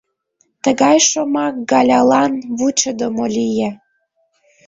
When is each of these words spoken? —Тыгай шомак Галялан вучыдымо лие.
—Тыгай 0.63 0.97
шомак 1.09 1.55
Галялан 1.71 2.33
вучыдымо 2.57 3.25
лие. 3.35 3.69